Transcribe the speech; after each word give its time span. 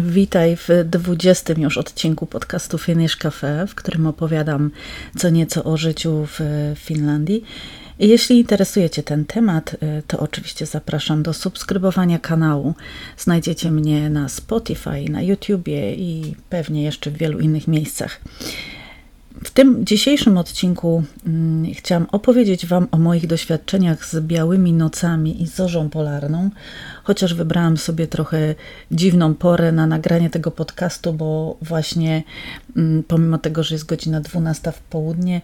Witaj 0.00 0.56
w 0.56 0.68
20 0.84 1.54
już 1.56 1.78
odcinku 1.78 2.26
podcastu 2.26 2.78
Finish 2.78 3.16
Cafe, 3.16 3.66
w 3.66 3.74
którym 3.74 4.06
opowiadam 4.06 4.70
co 5.16 5.30
nieco 5.30 5.64
o 5.64 5.76
życiu 5.76 6.26
w 6.26 6.40
Finlandii. 6.78 7.44
Jeśli 7.98 8.38
interesuje 8.38 8.90
Cię 8.90 9.02
ten 9.02 9.24
temat, 9.24 9.74
y, 9.74 10.02
to 10.06 10.18
oczywiście 10.18 10.66
zapraszam 10.66 11.22
do 11.22 11.32
subskrybowania 11.32 12.18
kanału. 12.18 12.74
Znajdziecie 13.16 13.70
mnie 13.70 14.10
na 14.10 14.28
Spotify, 14.28 15.10
na 15.10 15.22
YouTubie 15.22 15.94
i 15.94 16.34
pewnie 16.50 16.82
jeszcze 16.82 17.10
w 17.10 17.16
wielu 17.16 17.40
innych 17.40 17.68
miejscach. 17.68 18.20
W 19.44 19.50
tym 19.50 19.86
dzisiejszym 19.86 20.38
odcinku 20.38 21.02
hmm, 21.24 21.74
chciałam 21.74 22.06
opowiedzieć 22.12 22.66
Wam 22.66 22.88
o 22.90 22.98
moich 22.98 23.26
doświadczeniach 23.26 24.06
z 24.06 24.20
białymi 24.20 24.72
nocami 24.72 25.42
i 25.42 25.46
zorzą 25.46 25.90
polarną, 25.90 26.50
chociaż 27.04 27.34
wybrałam 27.34 27.76
sobie 27.76 28.06
trochę 28.06 28.54
dziwną 28.90 29.34
porę 29.34 29.72
na 29.72 29.86
nagranie 29.86 30.30
tego 30.30 30.50
podcastu, 30.50 31.12
bo 31.12 31.56
właśnie 31.62 32.22
hmm, 32.74 33.02
pomimo 33.02 33.38
tego, 33.38 33.62
że 33.62 33.74
jest 33.74 33.86
godzina 33.86 34.20
12 34.20 34.72
w 34.72 34.80
południe, 34.80 35.40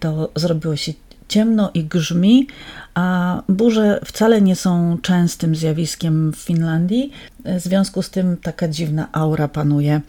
to 0.00 0.30
zrobiło 0.36 0.76
się 0.76 0.92
ciemno 1.28 1.70
i 1.74 1.84
grzmi, 1.84 2.46
a 2.94 3.42
burze 3.48 4.00
wcale 4.04 4.42
nie 4.42 4.56
są 4.56 4.98
częstym 5.02 5.56
zjawiskiem 5.56 6.32
w 6.32 6.36
Finlandii. 6.36 7.12
W 7.44 7.60
związku 7.60 8.02
z 8.02 8.10
tym 8.10 8.36
taka 8.36 8.68
dziwna 8.68 9.08
aura 9.12 9.48
panuje 9.48 10.00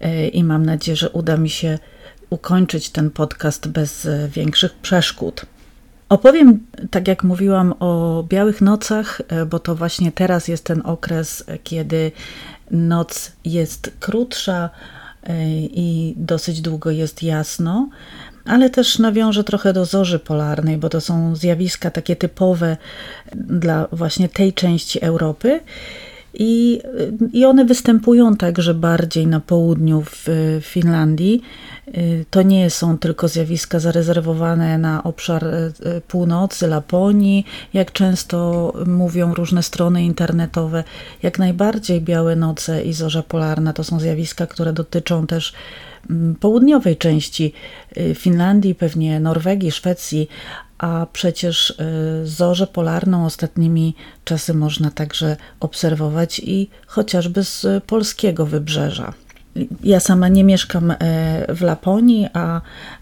e, 0.00 0.28
i 0.28 0.44
mam 0.44 0.66
nadzieję, 0.66 0.96
że 0.96 1.10
uda 1.10 1.36
mi 1.36 1.50
się 1.50 1.78
ukończyć 2.32 2.90
ten 2.90 3.10
podcast 3.10 3.68
bez 3.68 4.06
e, 4.06 4.28
większych 4.28 4.74
przeszkód. 4.74 5.46
Opowiem, 6.08 6.66
tak 6.90 7.08
jak 7.08 7.24
mówiłam, 7.24 7.74
o 7.80 8.24
białych 8.28 8.60
nocach, 8.60 9.20
e, 9.28 9.46
bo 9.46 9.58
to 9.58 9.74
właśnie 9.74 10.12
teraz 10.12 10.48
jest 10.48 10.64
ten 10.64 10.82
okres, 10.84 11.44
kiedy 11.64 12.12
noc 12.70 13.32
jest 13.44 13.92
krótsza 14.00 14.70
i 15.60 16.14
dosyć 16.16 16.60
długo 16.60 16.90
jest 16.90 17.22
jasno 17.22 17.88
ale 18.44 18.70
też 18.70 18.98
nawiążę 18.98 19.44
trochę 19.44 19.72
do 19.72 19.84
zorzy 19.84 20.18
polarnej, 20.18 20.76
bo 20.78 20.88
to 20.88 21.00
są 21.00 21.36
zjawiska 21.36 21.90
takie 21.90 22.16
typowe 22.16 22.76
dla 23.34 23.88
właśnie 23.92 24.28
tej 24.28 24.52
części 24.52 25.04
Europy. 25.04 25.60
I, 26.34 26.80
I 27.32 27.44
one 27.44 27.64
występują 27.64 28.36
także 28.36 28.74
bardziej 28.74 29.26
na 29.26 29.40
południu 29.40 30.02
w 30.06 30.28
Finlandii. 30.62 31.42
To 32.30 32.42
nie 32.42 32.70
są 32.70 32.98
tylko 32.98 33.28
zjawiska 33.28 33.78
zarezerwowane 33.78 34.78
na 34.78 35.02
obszar 35.02 35.46
północy, 36.08 36.66
Laponii, 36.66 37.46
jak 37.74 37.92
często 37.92 38.72
mówią 38.86 39.34
różne 39.34 39.62
strony 39.62 40.04
internetowe. 40.04 40.84
Jak 41.22 41.38
najbardziej 41.38 42.00
białe 42.00 42.36
noce 42.36 42.84
i 42.84 42.92
zorza 42.92 43.22
polarna 43.22 43.72
to 43.72 43.84
są 43.84 44.00
zjawiska, 44.00 44.46
które 44.46 44.72
dotyczą 44.72 45.26
też 45.26 45.52
Mm, 46.10 46.34
południowej 46.34 46.96
części 46.96 47.52
y, 47.96 48.14
Finlandii, 48.14 48.74
pewnie 48.74 49.20
Norwegii, 49.20 49.72
Szwecji, 49.72 50.28
a 50.82 51.06
przecież 51.12 51.70
y, 51.70 52.26
zorzę 52.26 52.66
polarną 52.66 53.26
ostatnimi 53.26 53.94
czasy 54.24 54.54
można 54.54 54.90
także 54.90 55.36
obserwować 55.60 56.38
i 56.44 56.70
chociażby 56.86 57.44
z 57.44 57.84
polskiego 57.84 58.46
wybrzeża. 58.46 59.12
Ja 59.84 60.00
sama 60.00 60.28
nie 60.28 60.44
mieszkam 60.44 60.90
e, 60.90 60.96
w 61.54 61.60
Laponii, 61.60 62.28
a 62.32 62.60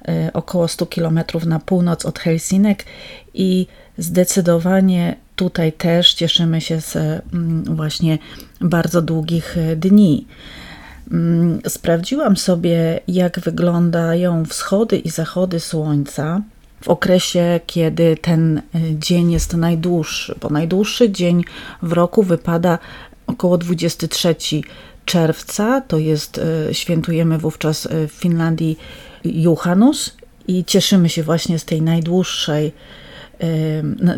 e, 0.08 0.30
około 0.32 0.68
100 0.68 0.86
km 0.86 1.20
na 1.46 1.58
północ 1.60 2.06
od 2.06 2.18
Helsinek 2.18 2.84
i 3.34 3.66
zdecydowanie 3.98 5.16
tutaj 5.36 5.72
też 5.72 6.14
cieszymy 6.14 6.60
się 6.60 6.80
z 6.80 6.96
mm, 6.96 7.64
właśnie 7.64 8.18
bardzo 8.60 9.02
długich 9.02 9.56
dni. 9.76 10.26
Mm, 11.10 11.60
sprawdziłam 11.68 12.36
sobie, 12.36 13.00
jak 13.08 13.40
wyglądają 13.40 14.44
wschody 14.44 14.98
i 14.98 15.10
zachody 15.10 15.60
słońca 15.60 16.42
w 16.80 16.88
okresie, 16.88 17.60
kiedy 17.66 18.16
ten 18.16 18.58
e, 18.58 18.62
dzień 18.98 19.32
jest 19.32 19.56
najdłuższy, 19.56 20.34
bo 20.40 20.48
najdłuższy 20.48 21.10
dzień 21.10 21.44
w 21.82 21.92
roku 21.92 22.22
wypada 22.22 22.78
około 23.26 23.58
23 23.58 24.36
czerwca, 25.04 25.80
to 25.80 25.98
jest, 25.98 26.40
e, 26.68 26.74
świętujemy 26.74 27.38
wówczas 27.38 27.86
e, 27.86 28.08
w 28.08 28.12
Finlandii 28.12 28.78
Juhanus 29.24 30.16
i 30.48 30.64
cieszymy 30.64 31.08
się 31.08 31.22
właśnie 31.22 31.58
z 31.58 31.64
tej 31.64 31.82
najdłuższej, 31.82 32.72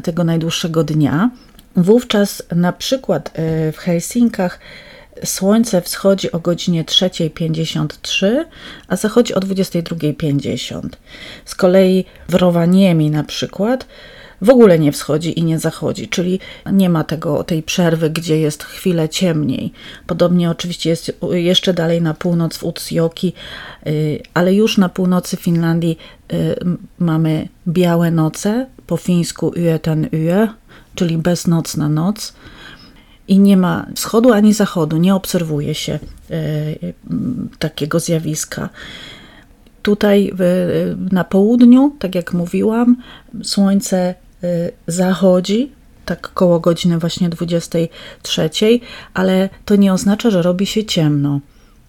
tego 0.02 0.24
najdłuższego 0.24 0.84
dnia. 0.84 1.30
Wówczas 1.76 2.42
na 2.56 2.72
przykład 2.72 3.32
w 3.72 3.76
Helsinkach 3.78 4.58
Słońce 5.24 5.80
wschodzi 5.80 6.32
o 6.32 6.38
godzinie 6.38 6.84
3.53, 6.84 8.44
a 8.88 8.96
zachodzi 8.96 9.34
o 9.34 9.40
22.50. 9.40 10.88
Z 11.44 11.54
kolei 11.54 12.04
w 12.28 12.34
Rowaniemi 12.34 13.10
na 13.10 13.24
przykład 13.24 13.86
w 14.42 14.50
ogóle 14.50 14.78
nie 14.78 14.92
wschodzi 14.92 15.38
i 15.38 15.44
nie 15.44 15.58
zachodzi, 15.58 16.08
czyli 16.08 16.40
nie 16.72 16.88
ma 16.88 17.04
tego, 17.04 17.44
tej 17.44 17.62
przerwy, 17.62 18.10
gdzie 18.10 18.40
jest 18.40 18.64
chwilę 18.64 19.08
ciemniej. 19.08 19.72
Podobnie 20.06 20.50
oczywiście 20.50 20.90
jest 20.90 21.12
jeszcze 21.30 21.74
dalej 21.74 22.02
na 22.02 22.14
północ 22.14 22.56
w 22.56 22.64
Utsjoki, 22.64 23.32
y, 23.86 24.22
ale 24.34 24.54
już 24.54 24.78
na 24.78 24.88
północy 24.88 25.36
Finlandii 25.36 25.98
y, 26.32 26.56
mamy 26.98 27.48
białe 27.68 28.10
noce, 28.10 28.66
po 28.86 28.96
fińsku 28.96 29.50
yöten 29.50 30.08
yö, 30.10 30.48
czyli 30.94 31.18
beznocna 31.18 31.88
noc 31.88 32.32
i 33.28 33.38
nie 33.38 33.56
ma 33.56 33.87
wschodu 33.94 34.33
ani 34.33 34.55
zachodu, 34.55 34.97
nie 34.97 35.15
obserwuje 35.15 35.75
się 35.75 35.93
e, 35.93 36.38
takiego 37.59 38.00
zjawiska. 38.00 38.69
Tutaj 39.83 40.33
na 41.12 41.25
południu, 41.25 41.97
tak 41.99 42.15
jak 42.15 42.33
mówiłam, 42.33 42.97
słońce 43.43 43.99
e, 43.99 44.15
zachodzi, 44.87 45.72
tak 46.05 46.33
koło 46.34 46.60
godziny 46.60 46.99
właśnie 46.99 47.28
23, 47.28 48.50
ale 49.15 49.49
to 49.65 49.77
nie 49.77 49.93
oznacza, 49.93 50.31
że 50.31 50.43
robi 50.43 50.66
się 50.66 50.84
ciemno. 50.84 51.41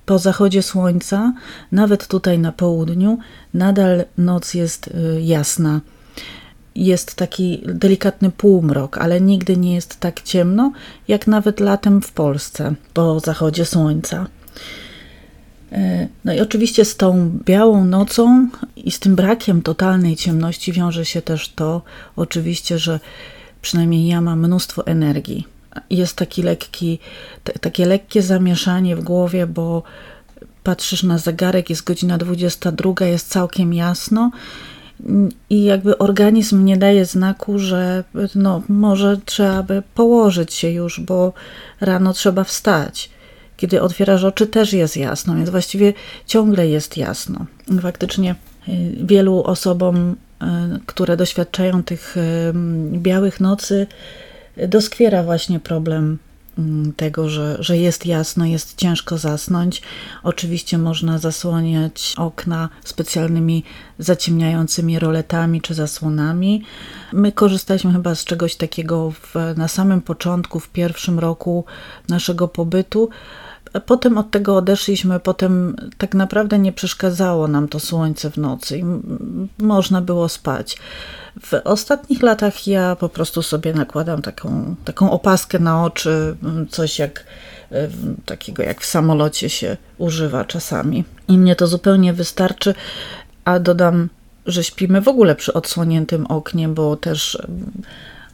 Po 0.06 0.20
zachodzie 0.20 0.64
słońca, 0.64 1.34
nawet 1.72 2.08
tutaj 2.08 2.40
na 2.40 2.52
południu, 2.52 3.18
nadal 3.54 4.06
noc 4.18 4.54
jest 4.54 4.88
e, 4.88 5.22
jasna 5.22 5.82
jest 6.76 7.16
taki 7.16 7.64
delikatny 7.66 8.32
półmrok, 8.32 8.98
ale 8.98 9.22
nigdy 9.22 9.58
nie 9.58 9.76
jest 9.76 10.00
tak 10.00 10.22
ciemno, 10.22 10.72
jak 11.08 11.28
nawet 11.28 11.60
latem 11.60 12.02
w 12.02 12.12
Polsce 12.12 12.74
po 12.94 13.20
zachodzie 13.20 13.66
słońca. 13.66 14.28
E, 15.72 16.08
no 16.26 16.34
i 16.34 16.40
oczywiście 16.40 16.86
z 16.86 16.98
tą 16.98 17.40
białą 17.46 17.86
nocą 17.86 18.50
i 18.76 18.92
z 18.92 19.00
tym 19.00 19.16
brakiem 19.16 19.62
totalnej 19.62 20.16
ciemności 20.16 20.72
wiąże 20.72 21.06
się 21.06 21.22
też 21.22 21.50
to, 21.50 21.82
oczywiście, 22.16 22.80
że 22.80 23.00
przynajmniej 23.62 24.08
ja 24.08 24.22
mam 24.22 24.40
mnóstwo 24.40 24.88
energii. 24.88 25.48
Jest 25.90 26.16
taki 26.16 26.44
lekki, 26.44 27.00
takie 27.62 27.86
lekkie 27.86 28.22
zamieszanie 28.22 28.96
w 28.96 29.04
głowie, 29.04 29.48
bo 29.48 29.84
patrzysz 30.64 31.04
na 31.04 31.18
zegarek, 31.18 31.70
jest 31.70 31.84
godzina 31.84 32.18
22, 32.18 33.06
jest 33.06 33.30
całkiem 33.30 33.74
jasno 33.74 34.32
i 35.50 35.64
jakby 35.64 35.98
organizm 35.98 36.66
nie 36.66 36.78
daje 36.78 37.06
znaku, 37.06 37.60
że 37.60 38.04
no, 38.36 38.62
może 38.70 39.18
trzeba 39.26 39.64
by 39.64 39.84
położyć 39.96 40.54
się 40.54 40.70
już, 40.70 41.00
bo 41.00 41.34
rano 41.82 42.14
trzeba 42.14 42.44
wstać. 42.44 43.10
Kiedy 43.58 43.82
otwierasz 43.82 44.24
oczy, 44.24 44.48
też 44.48 44.74
jest 44.74 44.98
jasno, 44.98 45.36
więc 45.36 45.50
właściwie 45.50 45.94
ciągle 46.26 46.68
jest 46.68 46.98
jasno. 46.98 47.46
Faktycznie 47.82 48.36
y, 48.68 48.72
wielu 49.06 49.44
osobom, 49.44 50.12
y, 50.12 50.46
które 50.86 51.18
doświadczają 51.18 51.84
tych 51.84 52.18
y, 52.18 52.54
białych 52.92 53.40
nocy, 53.40 53.88
doskwiera 54.68 55.24
właśnie 55.24 55.60
problem 55.60 56.18
tego, 56.98 57.30
że, 57.30 57.58
że 57.60 57.78
jest 57.78 58.06
jasno, 58.06 58.46
jest 58.46 58.78
ciężko 58.78 59.18
zasnąć. 59.18 59.82
Oczywiście 60.24 60.78
można 60.78 61.18
zasłaniać 61.18 62.14
okna 62.18 62.70
specjalnymi 62.84 63.64
zaciemniającymi 64.00 65.00
roletami 65.00 65.62
czy 65.62 65.74
zasłonami. 65.74 66.64
My 67.14 67.32
korzystaliśmy 67.32 67.94
chyba 67.94 68.16
z 68.16 68.24
czegoś 68.24 68.56
takiego 68.56 69.12
w, 69.12 69.34
na 69.58 69.68
samym 69.68 70.02
początku, 70.02 70.60
w 70.60 70.70
pierwszym 70.70 71.20
roku 71.20 71.66
naszego 72.10 72.48
pobytu. 72.48 73.10
Potem 73.80 74.18
od 74.18 74.32
tego 74.32 74.56
odeszliśmy, 74.56 75.20
potem 75.20 75.76
tak 75.98 76.16
naprawdę 76.16 76.60
nie 76.60 76.72
przeszkadzało 76.72 77.48
nam 77.48 77.68
to 77.68 77.80
słońce 77.80 78.32
w 78.32 78.38
nocy 78.38 78.78
i 78.78 78.84
można 79.64 80.02
było 80.02 80.30
spać. 80.30 80.78
W 81.42 81.54
ostatnich 81.64 82.22
latach 82.22 82.68
ja 82.68 82.96
po 82.96 83.10
prostu 83.10 83.42
sobie 83.42 83.74
nakładam 83.74 84.22
taką, 84.22 84.76
taką 84.86 85.12
opaskę 85.12 85.60
na 85.60 85.84
oczy, 85.84 86.36
coś 86.70 87.00
jak 87.00 87.24
e, 87.72 87.90
takiego 88.26 88.64
jak 88.64 88.82
w 88.82 88.86
samolocie 88.86 89.50
się 89.50 89.78
używa 89.98 90.46
czasami. 90.46 91.04
I 91.28 91.38
mnie 91.38 91.56
to 91.56 91.68
zupełnie 91.68 92.14
wystarczy, 92.14 92.76
a 93.46 93.60
dodam, 93.60 94.10
że 94.46 94.64
śpimy 94.64 95.02
w 95.02 95.08
ogóle 95.08 95.36
przy 95.36 95.54
odsłoniętym 95.54 96.26
oknie, 96.28 96.70
bo 96.70 96.96
też 96.96 97.38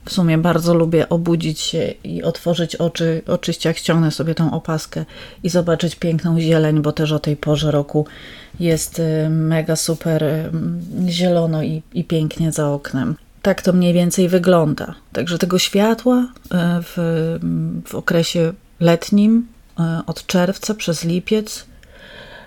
w 0.09 0.13
sumie 0.13 0.37
bardzo 0.37 0.73
lubię 0.73 1.09
obudzić 1.09 1.59
się 1.59 1.93
i 2.03 2.23
otworzyć 2.23 2.75
oczy, 2.75 3.21
oczywiście 3.27 3.69
jak 3.69 3.77
ściągnę 3.77 4.11
sobie 4.11 4.35
tą 4.35 4.53
opaskę 4.53 5.05
i 5.43 5.49
zobaczyć 5.49 5.95
piękną 5.95 6.39
zieleń, 6.39 6.81
bo 6.81 6.91
też 6.91 7.11
o 7.11 7.19
tej 7.19 7.37
porze 7.37 7.71
roku 7.71 8.05
jest 8.59 8.99
y, 8.99 9.29
mega 9.29 9.75
super 9.75 10.23
y, 10.23 10.51
zielono 11.07 11.63
i, 11.63 11.81
i 11.93 12.03
pięknie 12.03 12.51
za 12.51 12.69
oknem. 12.69 13.15
Tak 13.41 13.61
to 13.61 13.73
mniej 13.73 13.93
więcej 13.93 14.29
wygląda. 14.29 14.95
Także 15.13 15.37
tego 15.37 15.59
światła 15.59 16.17
y, 16.17 16.47
w, 16.83 16.95
w 17.85 17.95
okresie 17.95 18.53
letnim, 18.79 19.47
od 20.05 20.25
czerwca 20.25 20.73
przez 20.73 21.03
lipiec, 21.03 21.65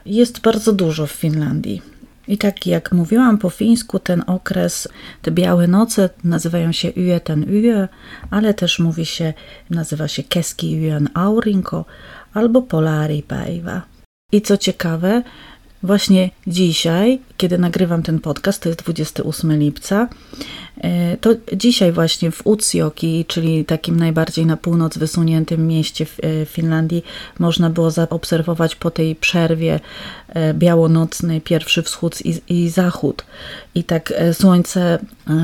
jest 0.06 0.40
bardzo 0.40 0.72
dużo 0.72 1.06
w 1.06 1.12
Finlandii. 1.12 1.91
I 2.28 2.38
tak 2.38 2.66
jak 2.66 2.92
mówiłam 2.92 3.38
po 3.38 3.50
fińsku, 3.50 3.98
ten 3.98 4.22
okres, 4.26 4.88
te 5.22 5.30
białe 5.30 5.66
noce 5.66 6.10
nazywają 6.24 6.72
się 6.72 6.88
yöten 6.88 7.44
yö, 7.46 7.88
ale 8.30 8.54
też 8.54 8.78
mówi 8.78 9.06
się, 9.06 9.34
nazywa 9.70 10.08
się 10.08 10.22
keski 10.22 10.80
yön 10.80 11.08
aurinko 11.14 11.84
albo 12.34 12.62
polari 12.62 13.22
päivä. 13.22 13.80
I 14.32 14.42
co 14.42 14.56
ciekawe, 14.56 15.22
Właśnie 15.82 16.30
dzisiaj, 16.46 17.18
kiedy 17.36 17.58
nagrywam 17.58 18.02
ten 18.02 18.20
podcast, 18.20 18.62
to 18.62 18.68
jest 18.68 18.82
28 18.82 19.58
lipca, 19.58 20.08
e, 20.78 21.16
to 21.16 21.30
dzisiaj 21.52 21.92
właśnie 21.92 22.30
w 22.30 22.46
Utsjoki, 22.46 23.24
czyli 23.28 23.64
takim 23.64 23.96
najbardziej 23.96 24.46
na 24.46 24.56
północ 24.56 24.98
wysuniętym 24.98 25.66
mieście 25.66 26.06
w 26.06 26.18
e, 26.22 26.46
Finlandii, 26.46 27.04
można 27.38 27.70
było 27.70 27.90
zaobserwować 27.90 28.76
po 28.76 28.90
tej 28.90 29.14
przerwie 29.16 29.80
e, 30.28 30.54
białonocnej 30.54 31.40
pierwszy 31.40 31.82
wschód 31.82 32.26
i, 32.26 32.40
i 32.48 32.68
zachód. 32.68 33.24
I 33.74 33.84
tak 33.84 34.12
słońce 34.32 34.98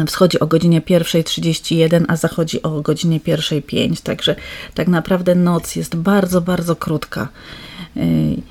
wschodzi 0.06 0.40
o 0.40 0.46
godzinie 0.46 0.80
1.31, 0.80 2.04
a 2.08 2.16
zachodzi 2.16 2.62
o 2.62 2.80
godzinie 2.80 3.20
1.05, 3.20 4.02
także 4.02 4.36
tak 4.74 4.88
naprawdę 4.88 5.34
noc 5.34 5.76
jest 5.76 5.96
bardzo, 5.96 6.40
bardzo 6.40 6.76
krótka. 6.76 7.28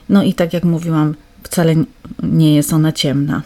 No 0.10 0.24
i 0.24 0.34
tak 0.34 0.54
jak 0.54 0.64
mówiłam, 0.64 1.16
wcale 1.44 1.76
nie 2.24 2.56
jest 2.56 2.74
ona 2.74 2.92
ciemna. 2.92 3.42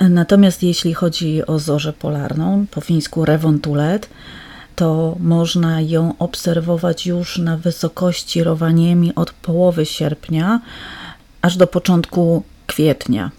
Natomiast 0.00 0.62
jeśli 0.62 0.94
chodzi 0.94 1.46
o 1.46 1.58
zorzę 1.58 1.92
polarną, 1.92 2.66
po 2.70 2.80
fińsku 2.80 3.24
rewontulet, 3.24 4.08
to 4.76 5.16
można 5.20 5.80
ją 5.80 6.14
obserwować 6.18 7.06
już 7.06 7.38
na 7.38 7.56
wysokości 7.56 8.44
Rowaniemi 8.44 9.14
od 9.14 9.30
połowy 9.32 9.86
sierpnia 9.86 10.60
aż 11.42 11.56
do 11.56 11.66
początku 11.66 12.42
kwietnia. 12.66 13.30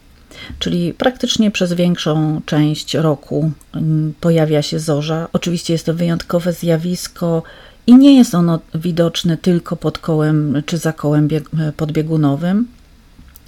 Czyli 0.59 0.93
praktycznie 0.93 1.51
przez 1.51 1.73
większą 1.73 2.41
część 2.45 2.93
roku 2.93 3.51
pojawia 4.21 4.61
się 4.61 4.79
zorza. 4.79 5.27
Oczywiście 5.33 5.73
jest 5.73 5.85
to 5.85 5.93
wyjątkowe 5.93 6.53
zjawisko 6.53 7.43
i 7.87 7.95
nie 7.95 8.17
jest 8.17 8.35
ono 8.35 8.59
widoczne 8.75 9.37
tylko 9.37 9.75
pod 9.75 9.97
kołem 9.97 10.63
czy 10.65 10.77
za 10.77 10.93
kołem 10.93 11.27
podbiegunowym 11.77 12.67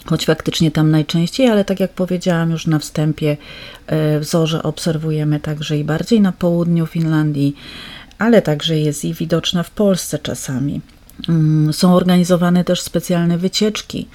choć 0.05 0.25
faktycznie 0.25 0.71
tam 0.71 0.91
najczęściej, 0.91 1.49
ale 1.49 1.65
tak 1.65 1.79
jak 1.79 1.93
powiedziałam 1.93 2.51
już 2.51 2.67
na 2.67 2.79
wstępie, 2.79 3.37
e, 3.87 4.19
wzorze 4.19 4.63
obserwujemy 4.63 5.39
także 5.39 5.77
i 5.77 5.83
bardziej 5.83 6.21
na 6.21 6.31
południu 6.31 6.85
Finlandii, 6.85 7.55
ale 8.17 8.41
także 8.41 8.77
jest 8.77 9.05
i 9.05 9.13
widoczna 9.13 9.63
w 9.63 9.71
Polsce 9.71 10.19
czasami. 10.19 10.81
Mm, 11.29 11.73
są 11.73 11.95
organizowane 11.95 12.63
też 12.63 12.81
specjalne 12.81 13.37
wycieczki, 13.37 14.07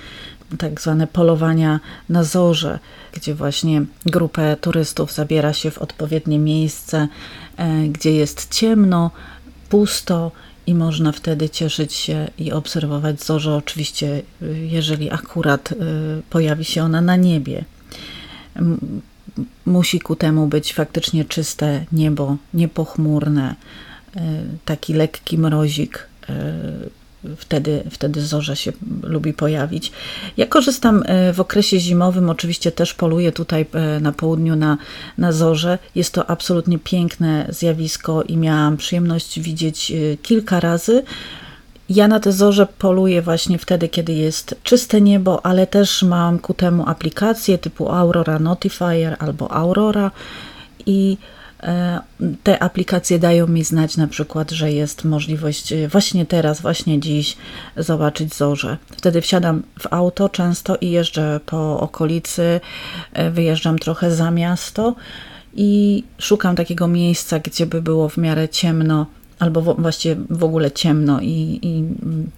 tak 0.59 0.81
zwane 0.81 1.07
polowania 1.07 1.81
na 2.09 2.25
zorze, 2.25 2.79
gdzie 3.13 3.35
właśnie 3.35 3.83
grupę 4.07 4.57
turystów 4.61 5.13
zabiera 5.13 5.53
się 5.53 5.71
w 5.71 5.79
odpowiednie 5.79 6.39
miejsce, 6.39 7.09
e, 7.57 7.89
gdzie 7.89 8.13
jest 8.13 8.55
ciemno, 8.55 9.11
pusto 9.69 10.33
i 10.67 10.75
można 10.75 11.13
wtedy 11.13 11.49
cieszyć 11.49 11.93
się 11.93 12.29
i 12.39 12.53
obserwować 12.53 13.23
zorzę, 13.25 13.55
oczywiście, 13.55 14.23
y, 14.43 14.67
jeżeli 14.71 15.11
akurat 15.11 15.73
y, 15.73 15.77
pojawi 16.31 16.65
się 16.65 16.83
ona 16.83 17.01
na 17.01 17.17
niebie. 17.17 17.65
Musi 19.67 20.01
ku 20.01 20.17
temu 20.17 20.47
być 20.47 20.75
faktycznie 20.75 21.25
czyste 21.25 21.85
niebo, 21.93 22.37
niepochmurne, 22.55 23.55
y, 24.17 24.21
taki 24.65 24.95
lekki 24.95 25.39
mrozik 25.39 26.11
wtedy, 27.37 27.83
wtedy 27.91 28.23
zorza 28.23 28.57
się 28.57 28.73
lubi 29.03 29.33
pojawić. 29.33 29.93
Ja 30.37 30.47
korzystam 30.47 31.03
e, 31.07 31.33
w 31.33 31.41
okresie 31.41 31.81
zimowym, 31.81 32.31
oczywiście 32.31 32.73
też 32.73 32.95
poluję 32.95 33.33
tutaj 33.33 33.67
e, 33.73 34.01
na 34.01 34.13
południu 34.13 34.57
na, 34.57 34.79
na 35.19 35.33
zorze. 35.33 35.79
Jest 35.95 36.15
to 36.15 36.31
absolutnie 36.31 36.79
piękne 36.79 37.47
zjawisko 37.49 38.23
i 38.23 38.37
miałam 38.37 38.77
przyjemność 38.77 39.41
widzieć 39.41 39.93
e, 39.93 40.17
kilka 40.17 40.61
razy. 40.61 41.03
Ja 41.89 42.09
na 42.09 42.21
te 42.21 42.33
zorze 42.33 42.67
poluję 42.79 43.23
właśnie 43.23 43.59
wtedy, 43.59 43.89
kiedy 43.89 44.13
jest 44.13 44.55
czyste 44.63 45.01
niebo, 45.01 45.47
ale 45.47 45.67
też 45.67 46.03
mam 46.03 46.39
ku 46.39 46.55
temu 46.55 46.89
aplikacje 46.89 47.59
typu 47.59 47.89
Aurora 47.89 48.39
Notifier 48.39 49.17
albo 49.19 49.53
Aurora 49.53 50.11
i 50.87 51.17
te 52.43 52.63
aplikacje 52.63 53.19
dają 53.19 53.47
mi 53.47 53.65
znać 53.65 53.97
na 53.97 54.07
przykład, 54.07 54.51
że 54.51 54.73
jest 54.73 55.05
możliwość 55.05 55.73
e, 55.73 55.89
właśnie 55.89 56.27
teraz, 56.27 56.61
właśnie 56.61 57.01
dziś 57.01 57.37
zobaczyć 57.77 58.35
zorze. 58.35 58.77
Wtedy 58.97 59.21
wsiadam 59.21 59.63
w 59.81 59.87
auto 59.91 60.29
często 60.29 60.77
i 60.81 60.91
jeżdżę 60.91 61.41
po 61.47 61.81
okolicy, 61.81 62.61
e, 63.13 63.31
wyjeżdżam 63.31 63.79
trochę 63.79 64.15
za 64.15 64.31
miasto 64.31 64.95
i 65.55 66.05
szukam 66.19 66.57
takiego 66.57 66.89
miejsca, 66.89 67.39
gdzie 67.39 67.67
by 67.67 67.83
było 67.83 68.09
w 68.09 68.17
miarę 68.17 68.49
ciemno, 68.49 69.07
albo 69.39 69.75
właściwie 69.75 70.17
w 70.31 70.45
ogóle 70.45 70.71
ciemno 70.71 71.21
i, 71.21 71.59
i 71.63 71.85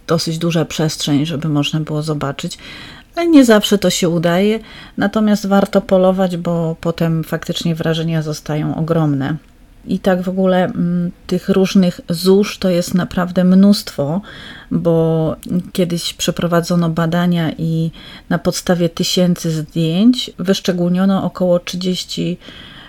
dosyć 0.06 0.38
duża 0.38 0.64
przestrzeń, 0.64 1.26
żeby 1.26 1.48
można 1.48 1.80
było 1.80 2.02
zobaczyć. 2.02 2.58
Nie 3.30 3.44
zawsze 3.44 3.78
to 3.78 3.90
się 3.90 4.08
udaje, 4.08 4.58
natomiast 4.96 5.46
warto 5.46 5.80
polować, 5.80 6.36
bo 6.36 6.76
potem 6.80 7.24
faktycznie 7.24 7.74
wrażenia 7.74 8.22
zostają 8.22 8.76
ogromne. 8.76 9.36
I 9.86 9.98
tak 9.98 10.22
w 10.22 10.28
ogóle 10.28 10.64
mm, 10.64 11.10
tych 11.26 11.48
różnych 11.48 12.00
zórz 12.08 12.58
to 12.58 12.70
jest 12.70 12.94
naprawdę 12.94 13.44
mnóstwo, 13.44 14.20
bo 14.70 15.36
kiedyś 15.72 16.14
przeprowadzono 16.14 16.88
badania 16.88 17.52
i 17.58 17.90
na 18.28 18.38
podstawie 18.38 18.88
tysięcy 18.88 19.50
zdjęć 19.50 20.30
wyszczególniono 20.38 21.24
około 21.24 21.58
30 21.58 22.38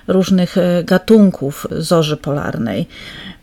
różnych 0.08 0.58
e, 0.58 0.84
gatunków 0.84 1.68
zorzy 1.72 2.18
polarnej. 2.18 2.88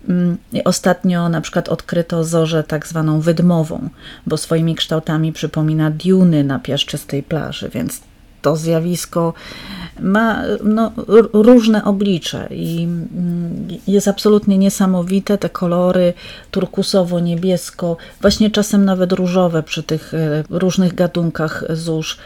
Mm, 0.08 0.36
ostatnio 0.64 1.28
na 1.28 1.40
przykład 1.40 1.68
odkryto 1.68 2.24
zorzę 2.24 2.64
tak 2.64 2.86
zwaną 2.86 3.20
wydmową, 3.20 3.88
bo 4.26 4.36
swoimi 4.36 4.74
kształtami 4.74 5.32
przypomina 5.32 5.90
diuny 5.90 6.44
na 6.44 6.58
piaszczystej 6.58 7.22
plaży, 7.22 7.68
więc 7.74 8.00
to 8.42 8.56
zjawisko 8.56 9.34
ma 10.00 10.42
no, 10.64 10.92
różne 11.32 11.84
oblicze 11.84 12.48
i 12.50 12.82
mm, 12.82 13.68
jest 13.86 14.08
absolutnie 14.08 14.58
niesamowite. 14.58 15.38
Te 15.38 15.48
kolory 15.48 16.12
turkusowo-niebiesko, 16.50 17.96
właśnie 18.20 18.50
czasem 18.50 18.84
nawet 18.84 19.12
różowe 19.12 19.62
przy 19.62 19.82
tych 19.82 20.14
e, 20.14 20.44
różnych 20.50 20.94
gatunkach 20.94 21.64
zórz 21.70 22.18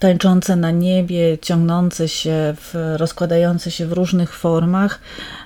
tańczące 0.00 0.56
na 0.56 0.70
niebie, 0.70 1.38
ciągnące 1.38 2.08
się, 2.08 2.54
w, 2.56 2.94
rozkładające 2.96 3.70
się 3.70 3.86
w 3.86 3.92
różnych 3.92 4.34
formach. 4.34 5.00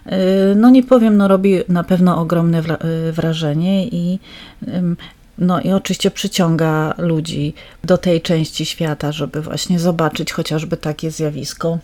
Y, 0.07 0.55
no 0.57 0.71
nie 0.71 0.83
powiem, 0.83 1.17
no 1.17 1.29
robi 1.29 1.61
na 1.69 1.85
pewno 1.85 2.21
ogromne 2.21 2.63
y, 3.09 3.13
wrażenie 3.13 3.87
i 3.87 4.19
no 5.39 5.61
i 5.61 5.73
oczywiście 5.73 6.11
przyciąga 6.11 6.95
ludzi 6.99 7.55
do 7.85 7.99
tej 7.99 8.23
części 8.23 8.67
świata, 8.67 9.13
żeby 9.13 9.41
właśnie 9.41 9.79
zobaczyć 9.79 10.33
chociażby 10.33 10.77
takie 10.77 11.11
zjawisko. 11.11 11.79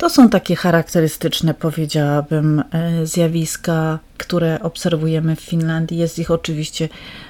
To 0.00 0.10
są 0.10 0.28
takie 0.28 0.56
charakterystyczne, 0.56 1.54
powiedziałabym, 1.54 2.62
e, 2.72 3.06
zjawiska, 3.06 3.98
które 4.18 4.62
obserwujemy 4.62 5.36
w 5.36 5.40
Finlandii. 5.40 5.98
Jest 5.98 6.18
ich 6.18 6.30
oczywiście 6.30 6.88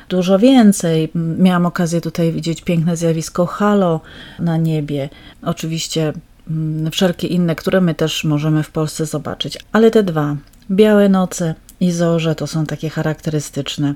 dużo 0.08 0.38
więcej. 0.38 1.08
Miałam 1.14 1.66
okazję 1.66 2.00
tutaj 2.00 2.32
widzieć 2.32 2.62
piękne 2.62 2.96
zjawisko 2.96 3.46
halo 3.46 4.00
na 4.38 4.56
niebie. 4.56 5.08
Oczywiście 5.42 6.12
wszelkie 6.92 7.26
inne, 7.26 7.54
które 7.54 7.80
my 7.80 7.94
też 7.94 8.24
możemy 8.24 8.62
w 8.62 8.70
Polsce 8.70 9.06
zobaczyć, 9.06 9.58
ale 9.72 9.90
te 9.90 10.02
dwa, 10.02 10.36
białe 10.70 11.08
noce 11.08 11.54
i 11.80 11.92
zorze, 11.92 12.34
to 12.34 12.46
są 12.46 12.66
takie 12.66 12.90
charakterystyczne. 12.90 13.94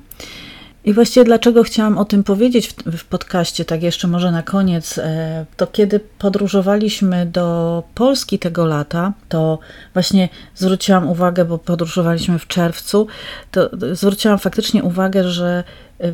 I 0.85 0.93
właściwie 0.93 1.25
dlaczego 1.25 1.63
chciałam 1.63 1.99
o 1.99 2.05
tym 2.05 2.25
powiedzieć 2.25 2.69
w, 2.69 2.97
w 2.97 3.05
podcaście, 3.05 3.65
tak 3.65 3.83
jeszcze 3.83 4.09
może 4.09 4.31
na 4.31 4.43
koniec, 4.43 4.99
e, 4.99 5.47
to 5.57 5.67
kiedy 5.67 6.01
podróżowaliśmy 6.19 7.27
do 7.27 7.83
Polski 7.95 8.39
tego 8.39 8.67
lata, 8.67 9.13
to 9.29 9.59
właśnie 9.93 10.29
zwróciłam 10.55 11.09
uwagę, 11.09 11.45
bo 11.45 11.59
podróżowaliśmy 11.59 12.39
w 12.39 12.47
czerwcu, 12.47 13.07
to 13.51 13.71
zwróciłam 13.93 14.39
faktycznie 14.39 14.83
uwagę, 14.83 15.29
że 15.29 15.65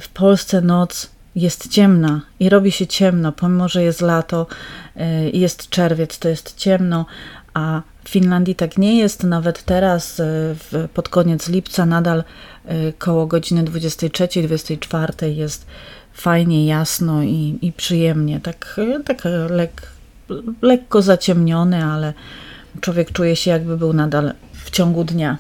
w 0.01 0.09
Polsce 0.09 0.61
noc 0.61 1.11
jest 1.37 1.69
ciemna 1.69 2.21
i 2.41 2.49
robi 2.49 2.73
się 2.73 2.87
ciemno, 2.87 3.33
pomimo 3.33 3.69
że 3.69 3.83
jest 3.83 4.01
lato 4.01 4.47
e, 4.97 5.31
i 5.31 5.41
jest 5.41 5.69
czerwiec, 5.69 6.19
to 6.19 6.29
jest 6.29 6.57
ciemno, 6.57 7.07
a 7.55 7.83
W 8.05 8.09
Finlandii 8.09 8.55
tak 8.55 8.79
nie 8.79 8.99
jest, 8.99 9.25
nawet 9.25 9.63
teraz 9.63 10.23
pod 10.95 11.09
koniec 11.09 11.49
lipca 11.49 11.87
nadal 11.87 12.25
koło 12.99 13.27
godziny 13.27 13.65
23-24 13.65 15.27
jest 15.27 15.67
fajnie, 16.13 16.67
jasno 16.67 17.23
i, 17.23 17.59
i 17.63 17.73
przyjemnie, 17.73 18.41
tak, 18.41 18.81
tak 19.05 19.23
lek, 19.51 19.83
lekko 20.63 21.03
zaciemnione, 21.03 21.87
ale 21.87 22.13
człowiek 22.81 23.13
czuje 23.13 23.37
się 23.37 23.51
jakby 23.51 23.77
był 23.77 23.93
nadal 23.93 24.33
w 24.53 24.71
ciągu 24.71 25.05
dnia. 25.05 25.39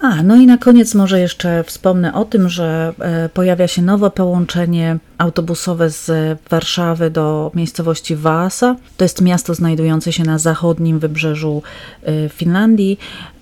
A, 0.00 0.22
no 0.22 0.36
i 0.36 0.46
na 0.46 0.58
koniec 0.58 0.94
może 0.94 1.20
jeszcze 1.20 1.64
wspomnę 1.64 2.14
o 2.14 2.24
tym, 2.24 2.48
że 2.48 2.94
e, 2.98 3.28
pojawia 3.28 3.68
się 3.68 3.82
nowe 3.82 4.10
połączenie 4.10 4.98
autobusowe 5.18 5.90
z 5.90 6.10
Warszawy 6.50 7.10
do 7.10 7.50
miejscowości 7.54 8.16
Vaasa. 8.16 8.76
To 8.96 9.04
jest 9.04 9.20
miasto 9.20 9.54
znajdujące 9.54 10.12
się 10.12 10.24
na 10.24 10.38
zachodnim 10.38 10.98
wybrzeżu 10.98 11.62
e, 12.02 12.28
Finlandii. 12.28 12.98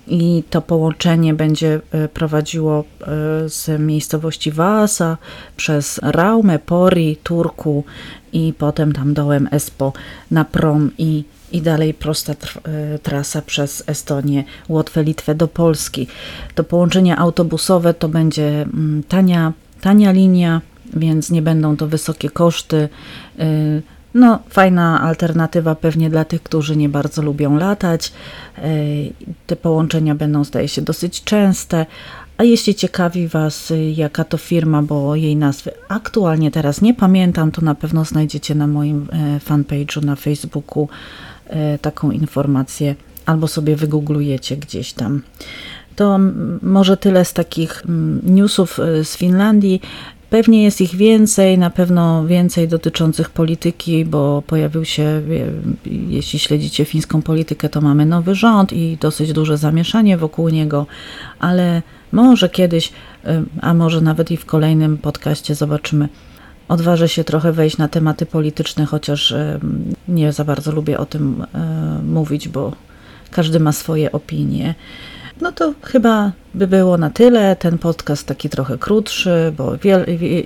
I 0.07 0.43
to 0.49 0.61
połączenie 0.61 1.33
będzie 1.33 1.81
e, 1.91 2.07
prowadziło 2.07 2.83
z 3.45 3.79
miejscowości 3.79 4.51
Vaasa 4.51 5.17
przez 5.57 5.99
Raume, 6.03 6.59
Pori, 6.59 7.17
Turku 7.23 7.83
i 8.33 8.53
potem 8.57 8.93
tam 8.93 9.13
dołem 9.13 9.49
Espo 9.51 9.93
na 10.31 10.45
prom 10.45 10.91
i 10.97 11.23
i 11.51 11.61
dalej 11.61 11.93
prosta 11.93 12.33
e, 12.33 12.99
trasa 12.99 13.41
przez 13.41 13.83
Estonię, 13.87 14.43
Łotwę, 14.69 15.03
Litwę 15.03 15.35
do 15.35 15.47
Polski. 15.47 16.07
To 16.55 16.63
połączenie 16.63 17.17
autobusowe 17.17 17.93
to 17.93 18.09
będzie 18.09 18.61
mm, 18.61 19.03
tania, 19.07 19.53
tania 19.81 20.11
linia, 20.11 20.61
więc 20.93 21.31
nie 21.31 21.41
będą 21.41 21.77
to 21.77 21.87
wysokie 21.87 22.29
koszty. 22.29 22.89
E, 23.39 23.45
no, 24.13 24.39
fajna 24.49 25.01
alternatywa 25.01 25.75
pewnie 25.75 26.09
dla 26.09 26.25
tych, 26.25 26.43
którzy 26.43 26.75
nie 26.75 26.89
bardzo 26.89 27.21
lubią 27.21 27.57
latać. 27.57 28.13
E, 28.57 28.61
te 29.47 29.55
połączenia 29.55 30.15
będą, 30.15 30.43
zdaje 30.43 30.67
się, 30.67 30.81
dosyć 30.81 31.23
częste. 31.23 31.85
A 32.37 32.43
jeśli 32.43 32.75
ciekawi 32.75 33.27
Was, 33.27 33.73
jaka 33.93 34.23
to 34.23 34.37
firma, 34.37 34.81
bo 34.81 35.15
jej 35.15 35.35
nazwy 35.35 35.71
aktualnie 35.89 36.51
teraz 36.51 36.81
nie 36.81 36.93
pamiętam, 36.93 37.51
to 37.51 37.61
na 37.61 37.75
pewno 37.75 38.05
znajdziecie 38.05 38.55
na 38.55 38.67
moim 38.67 39.07
fanpage'u 39.47 40.05
na 40.05 40.15
Facebooku 40.15 40.87
taką 41.81 42.11
informację 42.11 42.95
albo 43.25 43.47
sobie 43.47 43.75
wygooglujecie 43.75 44.57
gdzieś 44.57 44.93
tam. 44.93 45.21
To 45.95 46.19
może 46.61 46.97
tyle 46.97 47.25
z 47.25 47.33
takich 47.33 47.83
newsów 48.23 48.79
e, 48.79 49.03
z 49.03 49.17
Finlandii. 49.17 49.81
Pewnie 50.29 50.63
jest 50.63 50.81
ich 50.81 50.95
więcej, 50.95 51.57
na 51.57 51.69
pewno 51.69 52.27
więcej 52.27 52.67
dotyczących 52.67 53.29
polityki, 53.29 54.05
bo 54.05 54.43
pojawił 54.47 54.85
się, 54.85 55.21
jeśli 55.85 56.39
śledzicie 56.39 56.85
fińską 56.85 57.21
politykę, 57.21 57.69
to 57.69 57.81
mamy 57.81 58.05
nowy 58.05 58.35
rząd 58.35 58.73
i 58.73 58.97
dosyć 59.01 59.33
duże 59.33 59.57
zamieszanie 59.57 60.17
wokół 60.17 60.49
niego, 60.49 60.85
ale 61.39 61.81
może 62.11 62.49
kiedyś, 62.49 62.91
e, 63.25 63.43
a 63.61 63.73
może 63.73 64.01
nawet 64.01 64.31
i 64.31 64.37
w 64.37 64.45
kolejnym 64.45 64.97
podcaście 64.97 65.55
zobaczymy, 65.55 66.09
odważę 66.67 67.09
się 67.09 67.23
trochę 67.23 67.51
wejść 67.51 67.77
na 67.77 67.87
tematy 67.87 68.25
polityczne, 68.25 68.85
chociaż 68.85 69.33
nie 70.07 70.33
za 70.33 70.45
bardzo 70.45 70.71
lubię 70.71 70.97
o 70.97 71.05
tym 71.05 71.45
e, 71.53 72.01
mówić, 72.03 72.47
bo 72.49 72.71
każdy 73.31 73.59
ma 73.59 73.71
swoje 73.71 74.11
opinie. 74.11 74.75
No 75.41 75.51
to 75.51 75.73
chyba 75.81 76.31
by 76.53 76.67
było 76.67 76.97
na 76.97 77.09
tyle. 77.09 77.55
Ten 77.55 77.77
podcast 77.77 78.27
taki 78.27 78.49
trochę 78.49 78.77
krótszy, 78.77 79.53
bo 79.57 79.77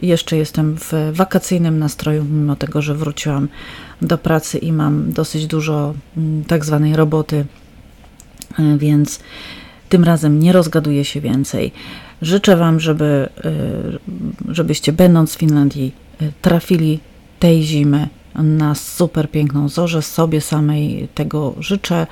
jeszcze 0.01 0.37
jestem 0.37 0.77
w 0.77 0.93
wakacyjnym 1.11 1.79
nastroju, 1.79 2.23
mimo 2.23 2.55
tego, 2.55 2.81
że 2.81 2.95
wróciłam 2.95 3.47
do 4.01 4.17
pracy 4.17 4.57
i 4.57 4.71
mam 4.71 5.13
dosyć 5.13 5.47
dużo 5.47 5.93
mm, 6.17 6.43
tak 6.43 6.65
zwanej 6.65 6.95
roboty, 6.95 7.45
e, 8.59 8.77
więc 8.77 9.19
tym 9.89 10.03
razem 10.03 10.39
nie 10.39 10.53
rozgaduję 10.53 11.05
się 11.05 11.21
więcej. 11.21 11.71
Życzę 12.21 12.57
Wam, 12.57 12.79
żeby, 12.79 13.29
e, 13.43 13.51
żebyście 14.47 14.93
będąc 14.93 15.35
w 15.35 15.39
Finlandii 15.39 16.08
trafili 16.41 16.99
tej 17.39 17.63
zimy 17.63 18.09
na 18.35 18.75
super 18.75 19.31
piękną 19.31 19.69
zorzę. 19.69 20.01
Sobie 20.01 20.41
samej 20.41 21.07
tego 21.15 21.55
życzę. 21.59 22.07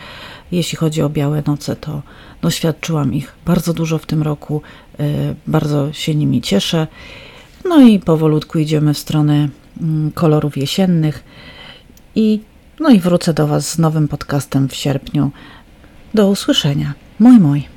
Jeśli 0.51 0.77
chodzi 0.77 1.01
o 1.01 1.09
białe 1.09 1.43
noce, 1.47 1.75
to 1.75 2.01
doświadczyłam 2.41 3.13
ich 3.13 3.33
bardzo 3.45 3.73
dużo 3.73 3.97
w 3.97 4.05
tym 4.05 4.23
roku. 4.23 4.61
Y, 4.99 5.35
bardzo 5.47 5.93
się 5.93 6.15
nimi 6.15 6.41
cieszę. 6.41 6.87
No 7.65 7.81
i 7.81 7.99
powolutku 7.99 8.59
idziemy 8.59 8.93
w 8.93 8.97
stronę 8.97 9.49
mm, 9.81 10.11
kolorów 10.11 10.57
jesiennych. 10.57 11.23
I, 12.15 12.39
no 12.79 12.89
i 12.89 12.99
wrócę 12.99 13.33
do 13.33 13.47
Was 13.47 13.69
z 13.69 13.77
nowym 13.77 14.07
podcastem 14.07 14.69
w 14.69 14.75
sierpniu. 14.75 15.31
Do 16.13 16.29
usłyszenia. 16.29 16.93
Mój, 17.19 17.39
mój. 17.39 17.76